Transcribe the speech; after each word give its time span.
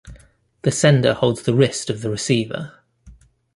The 0.63 0.71
sender 0.71 1.13
holds 1.13 1.43
the 1.43 1.53
wrist 1.53 1.91
of 1.91 2.01
the 2.01 2.09
receiver. 2.09 2.79